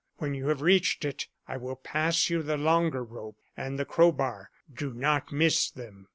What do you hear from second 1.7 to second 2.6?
pass you the